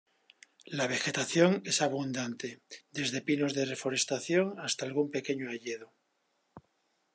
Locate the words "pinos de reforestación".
3.21-4.57